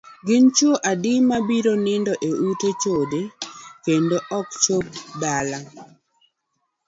[0.27, 3.21] Gin chuo adi mabiro nindo e ute chode
[3.85, 4.85] kendo ok chop
[5.21, 5.59] dala?